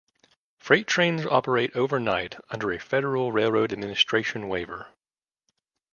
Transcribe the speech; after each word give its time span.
Freight 0.57 0.87
trains 0.87 1.27
operate 1.27 1.75
overnight 1.75 2.35
under 2.49 2.71
a 2.71 2.79
Federal 2.79 3.31
Railroad 3.31 3.71
Administration 3.71 4.47
waiver. 4.49 4.87